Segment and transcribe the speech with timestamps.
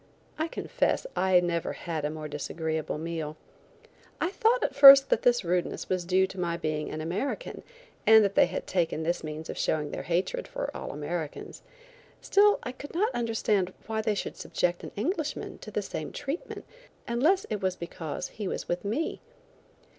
[0.39, 3.37] I confess I never had a more disagreeable meal.
[4.19, 7.61] I thought at first that this rudeness was due to my being an American
[8.07, 11.61] and that they had taken this means of showing their hatred for all Americans.
[12.19, 16.65] Still I could not understand why they should subject an Englishman to the same treatment
[17.07, 19.21] unless it was because he was with me.